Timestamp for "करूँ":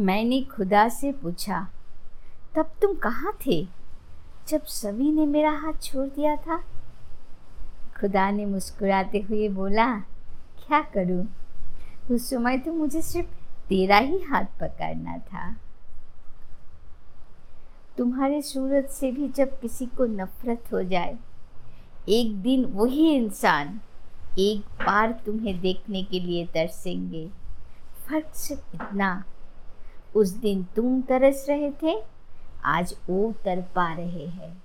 10.94-11.26